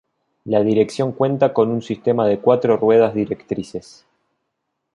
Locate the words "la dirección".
0.45-1.11